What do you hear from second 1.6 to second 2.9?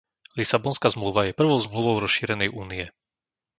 zmluvou rozšírenej Únie.